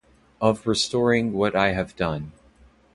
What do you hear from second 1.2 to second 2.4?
what I have done.